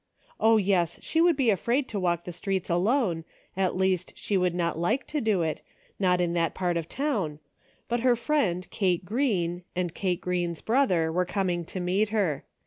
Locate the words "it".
5.43-5.61